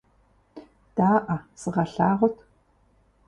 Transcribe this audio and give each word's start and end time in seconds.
Даӏэ, 0.95 1.35
сыгъэлъагъут! 1.59 2.37